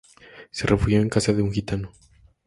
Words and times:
Se 0.49 0.65
refugió 0.65 0.99
en 0.99 1.09
casa 1.09 1.31
de 1.31 1.43
un 1.43 1.51
gitano. 1.53 1.91